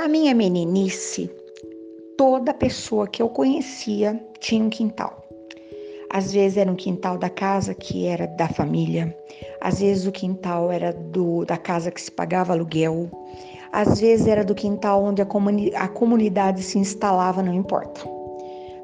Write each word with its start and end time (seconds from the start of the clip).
Na 0.00 0.08
minha 0.08 0.34
meninice, 0.34 1.30
toda 2.16 2.54
pessoa 2.54 3.06
que 3.06 3.20
eu 3.20 3.28
conhecia 3.28 4.18
tinha 4.38 4.64
um 4.64 4.70
quintal. 4.70 5.22
Às 6.10 6.32
vezes 6.32 6.56
era 6.56 6.72
um 6.72 6.74
quintal 6.74 7.18
da 7.18 7.28
casa 7.28 7.74
que 7.74 8.06
era 8.06 8.26
da 8.26 8.48
família, 8.48 9.14
às 9.60 9.80
vezes 9.80 10.06
o 10.06 10.10
quintal 10.10 10.72
era 10.72 10.90
do, 10.90 11.44
da 11.44 11.58
casa 11.58 11.90
que 11.90 12.00
se 12.00 12.10
pagava 12.10 12.54
aluguel, 12.54 13.10
às 13.70 14.00
vezes 14.00 14.26
era 14.26 14.42
do 14.42 14.54
quintal 14.54 15.04
onde 15.04 15.20
a, 15.20 15.26
comuni 15.26 15.70
a 15.74 15.86
comunidade 15.86 16.62
se 16.62 16.78
instalava, 16.78 17.42
não 17.42 17.52
importa. 17.52 18.00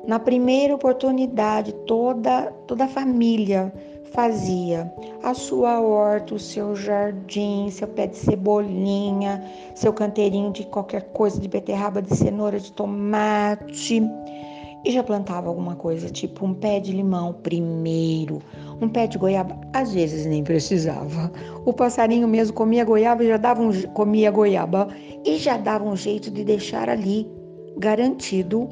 Na 0.06 0.18
primeira 0.18 0.74
oportunidade, 0.74 1.72
toda, 1.86 2.52
toda 2.66 2.84
a 2.84 2.88
família 2.88 3.72
fazia 4.12 4.92
a 5.22 5.34
sua 5.34 5.80
horta, 5.80 6.34
o 6.34 6.38
seu 6.38 6.74
jardim, 6.74 7.68
seu 7.70 7.88
pé 7.88 8.06
de 8.06 8.16
cebolinha, 8.16 9.42
seu 9.74 9.92
canteirinho 9.92 10.52
de 10.52 10.64
qualquer 10.64 11.02
coisa, 11.12 11.40
de 11.40 11.48
beterraba, 11.48 12.00
de 12.00 12.14
cenoura, 12.16 12.58
de 12.58 12.72
tomate. 12.72 14.02
E 14.84 14.92
já 14.92 15.02
plantava 15.02 15.48
alguma 15.48 15.74
coisa, 15.74 16.08
tipo 16.08 16.46
um 16.46 16.54
pé 16.54 16.78
de 16.78 16.92
limão 16.92 17.32
primeiro, 17.32 18.38
um 18.80 18.88
pé 18.88 19.08
de 19.08 19.18
goiaba, 19.18 19.58
às 19.72 19.92
vezes 19.92 20.26
nem 20.26 20.44
precisava. 20.44 21.32
O 21.64 21.72
passarinho 21.72 22.28
mesmo 22.28 22.54
comia 22.54 22.84
goiaba 22.84 23.24
e 23.24 23.28
já 23.28 23.36
dava 23.36 23.62
um, 23.62 23.72
comia 23.94 24.30
goiaba 24.30 24.86
e 25.24 25.38
já 25.38 25.56
dava 25.56 25.84
um 25.84 25.96
jeito 25.96 26.30
de 26.30 26.44
deixar 26.44 26.88
ali 26.88 27.28
garantido 27.78 28.68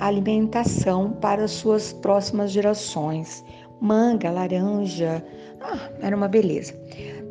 a 0.00 0.06
alimentação 0.06 1.12
para 1.12 1.44
as 1.44 1.52
suas 1.52 1.92
próximas 1.94 2.50
gerações. 2.50 3.44
Manga, 3.80 4.30
laranja, 4.30 5.24
ah, 5.60 5.90
era 6.00 6.16
uma 6.16 6.28
beleza. 6.28 6.74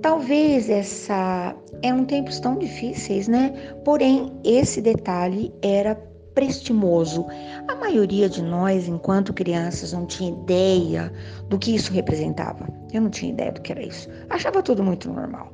Talvez 0.01 0.69
essa 0.69 1.55
eram 1.81 2.05
tempos 2.05 2.39
tão 2.39 2.57
difíceis, 2.57 3.27
né? 3.27 3.49
Porém, 3.85 4.31
esse 4.43 4.81
detalhe 4.81 5.53
era 5.61 5.95
prestimoso. 6.33 7.25
A 7.67 7.75
maioria 7.75 8.27
de 8.27 8.41
nós, 8.41 8.87
enquanto 8.87 9.33
crianças, 9.33 9.93
não 9.93 10.05
tinha 10.05 10.31
ideia 10.31 11.11
do 11.49 11.57
que 11.57 11.75
isso 11.75 11.93
representava. 11.93 12.67
Eu 12.91 13.01
não 13.01 13.09
tinha 13.09 13.31
ideia 13.31 13.51
do 13.51 13.61
que 13.61 13.71
era 13.71 13.83
isso. 13.83 14.09
Achava 14.29 14.61
tudo 14.61 14.83
muito 14.83 15.11
normal. 15.11 15.53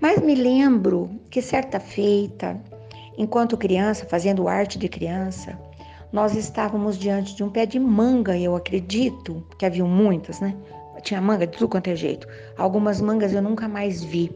Mas 0.00 0.20
me 0.20 0.34
lembro 0.34 1.10
que 1.30 1.40
certa 1.40 1.80
feita, 1.80 2.60
enquanto 3.16 3.56
criança, 3.56 4.06
fazendo 4.06 4.48
arte 4.48 4.78
de 4.78 4.88
criança, 4.88 5.58
nós 6.12 6.34
estávamos 6.34 6.96
diante 6.98 7.34
de 7.34 7.42
um 7.42 7.50
pé 7.50 7.66
de 7.66 7.78
manga, 7.78 8.36
eu 8.36 8.54
acredito, 8.54 9.44
que 9.58 9.66
haviam 9.66 9.88
muitas, 9.88 10.40
né? 10.40 10.56
Tinha 11.02 11.20
manga 11.20 11.46
de 11.46 11.52
tudo 11.52 11.68
quanto 11.68 11.88
é 11.88 11.94
jeito. 11.94 12.26
Algumas 12.56 13.00
mangas 13.00 13.32
eu 13.32 13.42
nunca 13.42 13.68
mais 13.68 14.02
vi. 14.02 14.34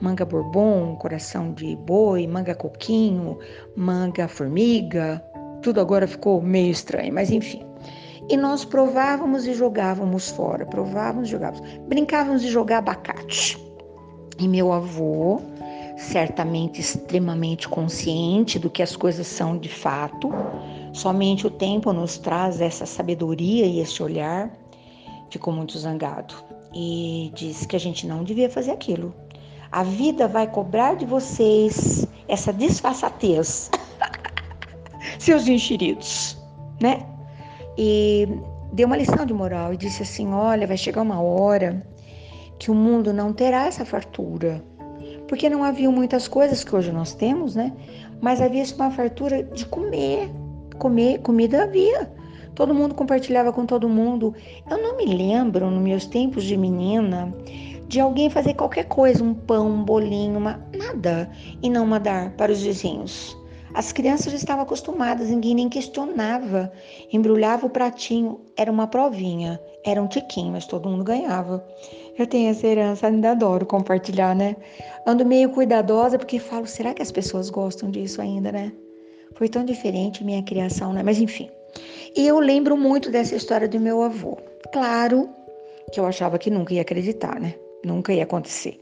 Manga 0.00 0.24
bourbon, 0.24 0.94
coração 0.96 1.52
de 1.52 1.74
boi, 1.74 2.26
manga 2.26 2.54
coquinho, 2.54 3.38
manga 3.74 4.28
formiga. 4.28 5.20
Tudo 5.62 5.80
agora 5.80 6.06
ficou 6.06 6.40
meio 6.40 6.70
estranho, 6.70 7.12
mas 7.12 7.30
enfim. 7.30 7.64
E 8.28 8.36
nós 8.36 8.64
provávamos 8.64 9.46
e 9.46 9.54
jogávamos 9.54 10.30
fora, 10.30 10.64
provávamos 10.64 11.28
e 11.28 11.32
jogávamos. 11.32 11.68
Brincávamos 11.88 12.42
de 12.42 12.48
jogar 12.48 12.78
abacate. 12.78 13.58
E 14.38 14.46
meu 14.46 14.72
avô, 14.72 15.40
certamente 15.96 16.80
extremamente 16.80 17.68
consciente 17.68 18.58
do 18.58 18.70
que 18.70 18.82
as 18.82 18.96
coisas 18.96 19.26
são 19.26 19.58
de 19.58 19.68
fato, 19.68 20.30
Somente 20.92 21.46
o 21.46 21.50
tempo 21.50 21.92
nos 21.92 22.18
traz 22.18 22.60
essa 22.60 22.84
sabedoria 22.84 23.66
e 23.66 23.80
esse 23.80 24.02
olhar. 24.02 24.50
Ficou 25.30 25.52
muito 25.52 25.78
zangado 25.78 26.34
e 26.74 27.30
disse 27.34 27.66
que 27.66 27.74
a 27.74 27.80
gente 27.80 28.06
não 28.06 28.22
devia 28.22 28.50
fazer 28.50 28.70
aquilo. 28.70 29.14
A 29.70 29.82
vida 29.82 30.28
vai 30.28 30.46
cobrar 30.46 30.96
de 30.96 31.06
vocês 31.06 32.06
essa 32.28 32.52
disfarçatez, 32.52 33.70
seus 35.18 35.48
enxeridos, 35.48 36.36
né? 36.80 37.06
E 37.78 38.28
deu 38.72 38.86
uma 38.86 38.96
lição 38.96 39.24
de 39.24 39.32
moral 39.32 39.72
e 39.72 39.78
disse 39.78 40.02
assim: 40.02 40.28
olha, 40.32 40.66
vai 40.66 40.76
chegar 40.76 41.00
uma 41.00 41.22
hora 41.22 41.86
que 42.58 42.70
o 42.70 42.74
mundo 42.74 43.12
não 43.12 43.32
terá 43.32 43.66
essa 43.66 43.84
fartura. 43.84 44.62
Porque 45.26 45.48
não 45.48 45.64
havia 45.64 45.90
muitas 45.90 46.28
coisas 46.28 46.62
que 46.62 46.76
hoje 46.76 46.92
nós 46.92 47.14
temos, 47.14 47.54
né? 47.54 47.72
Mas 48.20 48.42
havia 48.42 48.62
uma 48.76 48.90
fartura 48.90 49.42
de 49.42 49.64
comer, 49.64 50.30
comer 50.82 51.20
comida 51.20 51.62
havia. 51.62 52.12
Todo 52.56 52.74
mundo 52.74 52.92
compartilhava 52.92 53.52
com 53.52 53.64
todo 53.64 53.88
mundo. 53.88 54.34
Eu 54.68 54.82
não 54.82 54.96
me 54.96 55.06
lembro, 55.06 55.70
nos 55.70 55.80
meus 55.80 56.06
tempos 56.06 56.42
de 56.42 56.56
menina, 56.56 57.32
de 57.86 58.00
alguém 58.00 58.28
fazer 58.28 58.54
qualquer 58.54 58.86
coisa, 58.86 59.22
um 59.22 59.32
pão, 59.32 59.68
um 59.68 59.84
bolinho, 59.84 60.38
uma, 60.38 60.60
nada, 60.76 61.30
e 61.62 61.70
não 61.70 61.86
mandar 61.86 62.32
para 62.32 62.50
os 62.50 62.60
vizinhos. 62.60 63.36
As 63.74 63.92
crianças 63.92 64.32
estavam 64.34 64.64
acostumadas, 64.64 65.30
ninguém 65.30 65.54
nem 65.54 65.68
questionava. 65.68 66.70
Embrulhava 67.12 67.64
o 67.66 67.70
pratinho, 67.70 68.40
era 68.56 68.70
uma 68.70 68.86
provinha, 68.88 69.58
era 69.86 70.02
um 70.02 70.08
tiquinho, 70.08 70.52
mas 70.52 70.66
todo 70.66 70.88
mundo 70.90 71.04
ganhava. 71.04 71.64
Eu 72.18 72.26
tenho 72.26 72.50
essa 72.50 72.66
herança, 72.66 73.06
ainda 73.06 73.30
adoro 73.30 73.64
compartilhar, 73.64 74.34
né? 74.34 74.56
Ando 75.06 75.24
meio 75.24 75.48
cuidadosa 75.50 76.18
porque 76.18 76.38
falo, 76.38 76.66
será 76.66 76.92
que 76.92 77.00
as 77.00 77.12
pessoas 77.12 77.48
gostam 77.48 77.90
disso 77.90 78.20
ainda, 78.20 78.50
né? 78.52 78.72
Foi 79.34 79.48
tão 79.48 79.64
diferente 79.64 80.24
minha 80.24 80.42
criação, 80.42 80.92
né? 80.92 81.02
Mas 81.02 81.20
enfim. 81.20 81.48
E 82.16 82.26
eu 82.26 82.38
lembro 82.38 82.76
muito 82.76 83.10
dessa 83.10 83.34
história 83.34 83.68
do 83.68 83.80
meu 83.80 84.02
avô. 84.02 84.38
Claro 84.72 85.28
que 85.92 85.98
eu 85.98 86.06
achava 86.06 86.38
que 86.38 86.50
nunca 86.50 86.74
ia 86.74 86.82
acreditar, 86.82 87.40
né? 87.40 87.54
Nunca 87.84 88.12
ia 88.12 88.24
acontecer. 88.24 88.78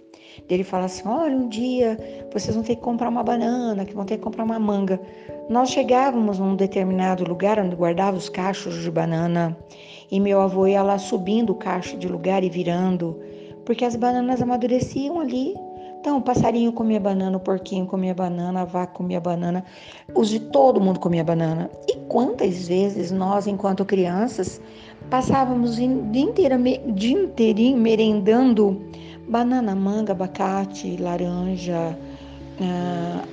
Ele 0.48 0.64
fala 0.64 0.86
assim: 0.86 1.06
olha, 1.06 1.36
um 1.36 1.48
dia 1.48 1.96
vocês 2.32 2.54
vão 2.54 2.64
ter 2.64 2.76
que 2.76 2.82
comprar 2.82 3.08
uma 3.08 3.22
banana, 3.22 3.84
que 3.84 3.94
vão 3.94 4.04
ter 4.04 4.16
que 4.16 4.22
comprar 4.22 4.44
uma 4.44 4.58
manga. 4.58 5.00
Nós 5.48 5.70
chegávamos 5.70 6.38
num 6.38 6.54
determinado 6.54 7.24
lugar 7.24 7.58
onde 7.58 7.74
guardava 7.74 8.16
os 8.16 8.28
cachos 8.28 8.80
de 8.82 8.90
banana 8.90 9.56
e 10.10 10.20
meu 10.20 10.40
avô 10.40 10.66
ia 10.66 10.82
lá 10.82 10.98
subindo 10.98 11.50
o 11.50 11.56
cacho 11.56 11.96
de 11.96 12.08
lugar 12.08 12.44
e 12.44 12.50
virando, 12.50 13.20
porque 13.64 13.84
as 13.84 13.96
bananas 13.96 14.42
amadureciam 14.42 15.20
ali 15.20 15.54
então, 16.00 16.16
o 16.16 16.22
passarinho 16.22 16.72
comia 16.72 16.98
banana, 16.98 17.36
o 17.36 17.40
porquinho 17.40 17.84
comia 17.84 18.14
banana, 18.14 18.62
a 18.62 18.64
vaca 18.64 18.94
comia 18.94 19.20
banana, 19.20 19.62
os 20.14 20.30
de 20.30 20.40
todo 20.40 20.80
mundo 20.80 20.98
comia 20.98 21.22
banana. 21.22 21.70
E 21.86 21.94
quantas 22.08 22.66
vezes 22.66 23.10
nós, 23.10 23.46
enquanto 23.46 23.84
crianças, 23.84 24.62
passávamos 25.10 25.78
o 25.78 26.10
dia, 26.10 26.22
inteiro, 26.22 26.56
dia 26.94 27.12
inteirinho 27.12 27.76
merendando 27.76 28.80
banana, 29.28 29.74
manga, 29.74 30.12
abacate, 30.12 30.96
laranja, 30.96 31.94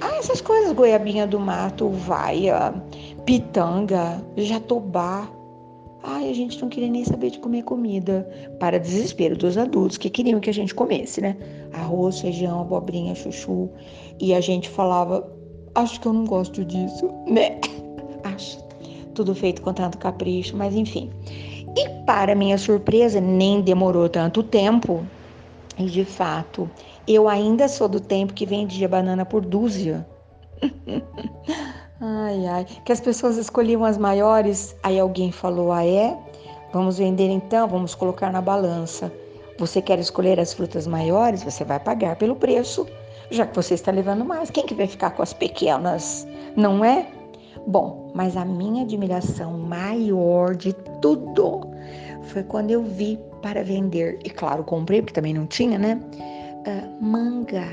ah, 0.01 0.17
essas 0.19 0.41
coisas, 0.41 0.73
goiabinha 0.73 1.25
do 1.25 1.39
mato, 1.39 1.87
vaia, 1.87 2.73
pitanga, 3.25 4.21
jatobá, 4.35 5.25
Ai, 6.03 6.29
a 6.29 6.33
gente 6.33 6.61
não 6.61 6.69
queria 6.69 6.89
nem 6.89 7.03
saber 7.03 7.31
de 7.31 7.39
comer 7.39 7.63
comida, 7.63 8.27
para 8.59 8.79
desespero 8.79 9.35
dos 9.35 9.57
adultos 9.57 9.97
que 9.97 10.09
queriam 10.09 10.39
que 10.39 10.49
a 10.49 10.53
gente 10.53 10.73
comesse, 10.73 11.19
né? 11.19 11.35
Arroz, 11.73 12.21
feijão, 12.21 12.61
abobrinha, 12.61 13.15
chuchu. 13.15 13.69
E 14.19 14.33
a 14.33 14.41
gente 14.41 14.69
falava, 14.69 15.29
acho 15.75 15.99
que 15.99 16.07
eu 16.07 16.13
não 16.13 16.25
gosto 16.25 16.63
disso, 16.63 17.09
né? 17.27 17.59
Acho. 18.23 18.65
Tudo 19.13 19.33
feito 19.33 19.61
com 19.61 19.73
tanto 19.73 19.97
capricho, 19.97 20.55
mas 20.55 20.75
enfim. 20.75 21.09
E 21.75 21.89
para 22.05 22.35
minha 22.35 22.57
surpresa, 22.57 23.19
nem 23.19 23.61
demorou 23.61 24.07
tanto 24.07 24.43
tempo. 24.43 25.05
E 25.77 25.85
de 25.85 26.05
fato, 26.05 26.69
eu 27.07 27.27
ainda 27.27 27.67
sou 27.67 27.87
do 27.87 27.99
tempo 27.99 28.33
que 28.33 28.45
vendia 28.45 28.87
banana 28.87 29.25
por 29.25 29.45
dúzia. 29.45 30.07
Ai, 31.99 32.45
ai. 32.45 32.65
Que 32.85 32.91
as 32.91 32.99
pessoas 32.99 33.37
escolhiam 33.37 33.83
as 33.83 33.97
maiores. 33.97 34.75
Aí 34.83 34.99
alguém 34.99 35.31
falou: 35.31 35.71
Ah, 35.71 35.85
é? 35.85 36.17
Vamos 36.71 36.97
vender 36.97 37.29
então, 37.29 37.67
vamos 37.67 37.95
colocar 37.95 38.31
na 38.31 38.41
balança. 38.41 39.11
Você 39.57 39.81
quer 39.81 39.97
escolher 39.97 40.39
as 40.39 40.53
frutas 40.53 40.85
maiores? 40.85 41.43
Você 41.43 41.63
vai 41.63 41.79
pagar 41.79 42.15
pelo 42.17 42.35
preço, 42.35 42.85
já 43.31 43.45
que 43.47 43.55
você 43.55 43.73
está 43.73 43.91
levando 43.91 44.23
mais. 44.23 44.51
Quem 44.51 44.65
que 44.65 44.75
vai 44.75 44.85
ficar 44.85 45.11
com 45.11 45.23
as 45.23 45.33
pequenas? 45.33 46.27
Não 46.55 46.85
é? 46.85 47.07
Bom, 47.65 48.11
mas 48.13 48.37
a 48.37 48.45
minha 48.45 48.83
admiração 48.83 49.57
maior 49.57 50.55
de 50.55 50.73
tudo 51.01 51.61
foi 52.23 52.43
quando 52.43 52.71
eu 52.71 52.83
vi 52.83 53.19
para 53.41 53.63
vender, 53.63 54.19
e 54.23 54.29
claro, 54.29 54.63
comprei, 54.63 55.01
porque 55.01 55.13
também 55.13 55.33
não 55.33 55.45
tinha, 55.45 55.77
né? 55.79 55.99
Uh, 56.65 57.03
manga, 57.03 57.67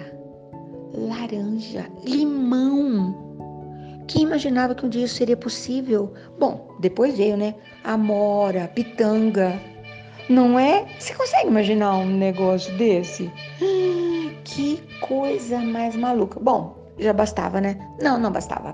laranja, 0.94 1.87
limão 2.05 3.13
quem 4.14 4.22
imaginava 4.22 4.76
que 4.76 4.87
um 4.87 4.88
dia 4.88 5.05
isso 5.05 5.16
seria 5.16 5.37
possível? 5.37 6.14
Bom, 6.38 6.69
depois 6.78 7.19
veio, 7.19 7.37
né? 7.37 7.52
Amora, 7.82 8.70
pitanga. 8.72 9.61
Não 10.28 10.56
é? 10.56 10.87
Você 11.00 11.12
consegue 11.14 11.49
imaginar 11.49 11.96
um 11.96 12.06
negócio 12.06 12.72
desse? 12.78 13.28
Que 14.44 14.81
coisa 15.00 15.58
mais 15.58 15.96
maluca. 15.96 16.38
Bom, 16.38 16.76
já 16.96 17.12
bastava, 17.12 17.61
né? 17.61 17.76
Não, 18.00 18.16
não 18.16 18.31
bastava. 18.31 18.72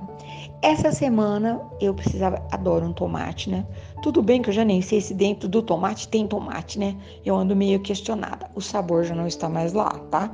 Essa 0.60 0.92
semana 0.92 1.58
eu 1.80 1.94
precisava, 1.94 2.46
adoro 2.52 2.84
um 2.84 2.92
tomate, 2.92 3.48
né? 3.48 3.64
Tudo 4.02 4.20
bem 4.20 4.42
que 4.42 4.50
eu 4.50 4.54
já 4.54 4.62
nem 4.62 4.82
sei 4.82 5.00
se 5.00 5.14
dentro 5.14 5.48
do 5.48 5.62
tomate 5.62 6.06
tem 6.06 6.26
tomate, 6.26 6.78
né? 6.78 6.94
Eu 7.24 7.34
ando 7.34 7.56
meio 7.56 7.80
questionada. 7.80 8.50
O 8.54 8.60
sabor 8.60 9.04
já 9.04 9.14
não 9.14 9.26
está 9.26 9.48
mais 9.48 9.72
lá, 9.72 9.88
tá? 10.10 10.30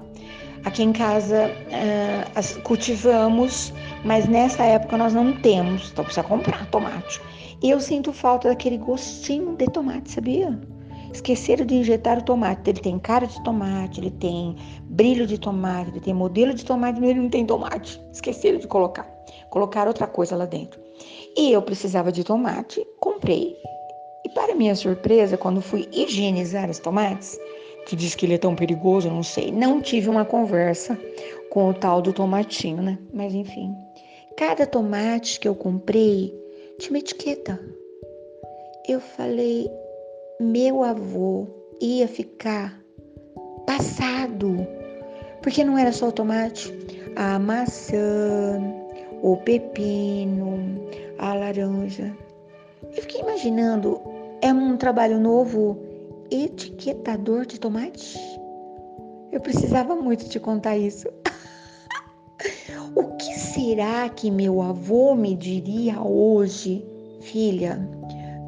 Aqui 0.65 0.83
em 0.83 0.93
casa 0.93 1.51
uh, 1.51 2.63
cultivamos, 2.63 3.73
mas 4.05 4.27
nessa 4.27 4.65
época 4.65 4.97
nós 4.97 5.15
não 5.15 5.33
temos, 5.41 5.91
então 5.91 6.05
precisa 6.05 6.27
comprar 6.27 6.67
tomate. 6.71 7.21
Eu 7.63 7.81
sinto 7.81 8.13
falta 8.13 8.49
daquele 8.49 8.79
gostinho 8.79 9.57
de 9.57 9.67
tomate, 9.67 10.11
sabia? 10.11 10.59
Esqueceram 11.13 11.65
de 11.65 11.75
injetar 11.77 12.19
o 12.19 12.23
tomate. 12.23 12.69
Ele 12.69 12.81
tem 12.81 12.99
cara 12.99 13.27
de 13.27 13.43
tomate, 13.43 14.01
ele 14.01 14.11
tem 14.11 14.57
brilho 14.83 15.27
de 15.27 15.39
tomate, 15.39 15.91
ele 15.91 16.01
tem 16.01 16.13
modelo 16.13 16.53
de 16.53 16.65
tomate, 16.65 17.01
mas 17.01 17.11
ele 17.11 17.21
não 17.21 17.31
tem 17.31 17.47
tomate. 17.47 18.01
Esqueceram 18.13 18.59
de 18.59 18.67
colocar. 18.67 19.09
Colocaram 19.49 19.89
outra 19.89 20.07
coisa 20.07 20.37
lá 20.37 20.45
dentro. 20.45 20.79
E 21.37 21.53
eu 21.53 21.63
precisava 21.63 22.13
de 22.13 22.23
tomate, 22.23 22.87
comprei. 23.01 23.57
E 24.25 24.29
para 24.31 24.55
minha 24.55 24.75
surpresa, 24.75 25.39
quando 25.39 25.63
fui 25.63 25.89
higienizar 25.91 26.69
os 26.69 26.79
tomates, 26.79 27.39
que 27.87 27.95
diz 27.95 28.17
que 28.17 28.27
ele 28.27 28.35
é 28.35 28.39
tão 28.39 28.55
perigoso, 28.55 29.09
não 29.09 29.23
sei, 29.23 29.53
não 29.53 29.81
tive 29.81 30.11
uma 30.11 30.25
conversa 30.25 30.99
com 31.51 31.71
o 31.71 31.75
tal 31.75 32.03
do 32.03 32.13
tomatinho, 32.13 32.83
né? 32.83 32.99
Mas 33.15 33.33
enfim, 33.33 33.73
cada 34.37 34.67
tomate 34.67 35.39
que 35.39 35.47
eu 35.47 35.55
comprei 35.55 36.35
tinha 36.79 36.91
uma 36.91 36.99
etiqueta. 36.99 37.59
Eu 38.89 39.01
falei, 39.01 39.71
meu 40.41 40.83
avô 40.83 41.47
ia 41.81 42.09
ficar 42.09 42.79
passado, 43.67 44.67
porque 45.41 45.63
não 45.63 45.79
era 45.79 45.93
só 45.93 46.09
o 46.09 46.13
tomate, 46.13 46.75
a 47.15 47.39
maçã, 47.39 48.61
o 49.23 49.37
pepino, 49.39 50.89
a 51.19 51.35
laranja. 51.35 52.15
Eu 52.83 53.03
fiquei 53.03 53.21
imaginando, 53.21 54.01
é 54.43 54.53
um 54.53 54.77
trabalho 54.77 55.21
novo, 55.21 55.86
etiquetador 56.31 57.47
de 57.47 57.59
tomate? 57.59 58.19
Eu 59.33 59.41
precisava 59.41 59.95
muito 59.97 60.29
te 60.29 60.41
contar 60.41 60.77
isso. 60.77 61.09
o 62.95 63.17
que 63.17 63.35
será 63.35 64.09
que 64.09 64.31
meu 64.31 64.63
avô 64.63 65.15
me 65.15 65.35
diria 65.35 66.01
hoje, 66.01 66.87
filha? 67.21 67.89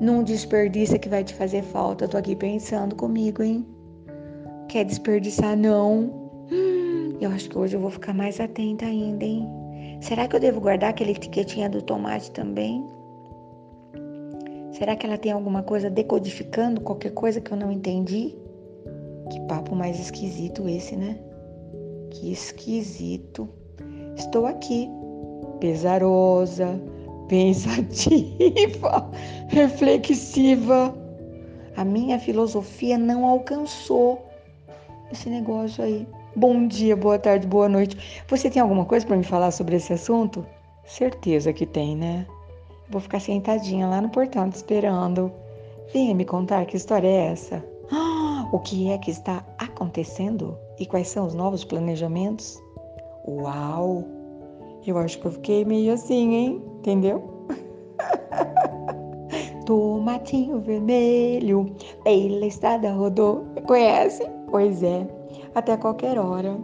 Não 0.01 0.23
desperdiça 0.23 0.99
que 0.99 1.09
vai 1.09 1.25
te 1.25 1.35
fazer 1.35 1.63
falta. 1.63 2.05
Eu 2.05 2.09
tô 2.09 2.17
aqui 2.17 2.37
pensando 2.37 2.95
comigo, 2.95 3.43
hein? 3.43 3.67
Quer 4.69 4.85
desperdiçar, 4.85 5.57
não? 5.57 6.31
Hum, 6.53 7.17
eu 7.21 7.31
acho 7.31 7.51
que 7.51 7.59
hoje 7.59 7.77
eu 7.77 7.81
vou 7.81 7.91
ficar 7.91 8.15
mais 8.15 8.39
atenta 8.39 8.85
ainda, 8.85 9.25
hein? 9.25 9.49
Será 10.01 10.29
que 10.29 10.37
eu 10.37 10.41
devo 10.41 10.61
guardar 10.61 10.91
aquela 10.91 11.11
etiquetinha 11.11 11.69
do 11.69 11.83
tomate 11.83 12.31
também? 12.31 12.87
Será 14.79 14.95
que 14.95 15.05
ela 15.05 15.19
tem 15.19 15.33
alguma 15.33 15.61
coisa 15.61 15.91
decodificando 15.91 16.81
qualquer 16.81 17.11
coisa 17.11 17.41
que 17.41 17.51
eu 17.51 17.57
não 17.57 17.73
entendi? 17.73 18.37
Que 19.29 19.41
papo 19.49 19.75
mais 19.75 19.99
esquisito 19.99 20.69
esse, 20.69 20.95
né? 20.95 21.19
Que 22.13 22.31
esquisito. 22.31 23.49
Estou 24.17 24.47
aqui, 24.47 24.89
pesarosa, 25.59 26.81
pensativa, 27.29 29.11
reflexiva. 29.51 30.95
A 31.77 31.85
minha 31.85 32.21
filosofia 32.21 32.97
não 32.97 33.27
alcançou 33.27 34.25
esse 35.11 35.29
negócio 35.29 35.83
aí. 35.83 36.07
Bom 36.37 36.69
dia, 36.69 36.95
boa 36.95 37.19
tarde, 37.19 37.49
boa 37.49 37.69
noite. 37.69 38.23
Você 38.29 38.49
tem 38.49 38.63
alguma 38.63 38.85
coisa 38.85 39.05
para 39.05 39.17
me 39.17 39.25
falar 39.25 39.51
sobre 39.51 39.75
esse 39.75 39.93
assunto? 39.93 40.47
Certeza 40.85 41.53
que 41.53 41.67
tem, 41.67 41.97
né? 41.97 42.25
Vou 42.91 43.03
ficar 43.03 43.21
sentadinha 43.21 43.87
lá 43.87 44.01
no 44.01 44.09
portão 44.09 44.49
te 44.49 44.57
esperando. 44.57 45.31
Venha 45.93 46.15
me 46.15 46.25
contar 46.25 46.65
que 46.65 46.77
história 46.77 47.07
é 47.07 47.33
essa. 47.33 47.63
Ah, 47.93 48.49
o 48.53 48.59
que 48.61 48.91
é 48.91 48.99
que 48.99 49.11
está 49.11 49.45
acontecendo? 49.59 50.57
E 50.79 50.87
quais 50.87 51.09
são 51.09 51.27
os 51.27 51.35
novos 51.35 51.65
planejamentos? 51.65 52.59
Uau! 53.27 54.05
Eu 54.87 54.97
acho 54.97 55.21
que 55.21 55.27
eu 55.27 55.33
fiquei 55.33 55.65
meio 55.67 55.93
assim, 55.93 56.35
hein? 56.35 56.63
Entendeu? 56.79 57.23
Tomatinho 59.67 60.61
vermelho, 60.61 61.67
pela 62.05 62.47
estrada 62.47 62.91
rodou. 62.93 63.45
Conhece? 63.67 64.27
Pois 64.51 64.83
é, 64.83 65.07
até 65.55 65.77
qualquer 65.77 66.19
hora. 66.19 66.57